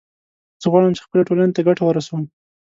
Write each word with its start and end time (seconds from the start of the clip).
زه 0.61 0.67
غواړم 0.71 0.91
چې 0.95 1.05
خپلې 1.05 1.27
ټولنې 1.27 1.53
ته 1.55 1.61
ګټه 1.67 1.83
ورسوم 1.85 2.23